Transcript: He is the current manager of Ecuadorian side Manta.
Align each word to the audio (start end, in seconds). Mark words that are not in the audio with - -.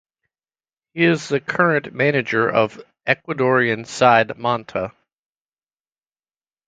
He 0.95 1.03
is 1.03 1.29
the 1.29 1.39
current 1.39 1.93
manager 1.93 2.49
of 2.49 2.81
Ecuadorian 3.05 3.85
side 3.85 4.35
Manta. 4.35 4.93